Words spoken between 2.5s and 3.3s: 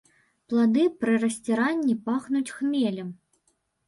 хмелем.